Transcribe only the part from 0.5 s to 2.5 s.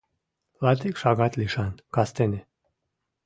Латик шагат лишан, кастене.